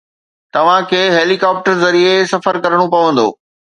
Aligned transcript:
توهان 0.53 0.87
کي 0.93 1.01
heli 1.15 1.37
copter 1.43 1.77
ذريعي 1.83 2.17
سفر 2.33 2.63
ڪرڻو 2.65 2.91
پوندو. 2.95 3.29